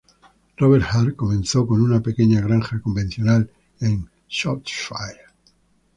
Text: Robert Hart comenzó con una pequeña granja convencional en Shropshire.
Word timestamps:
Robert 0.57 0.81
Hart 0.89 1.15
comenzó 1.15 1.67
con 1.67 1.79
una 1.79 1.99
pequeña 2.01 2.41
granja 2.41 2.81
convencional 2.81 3.51
en 3.81 4.09
Shropshire. 4.27 5.25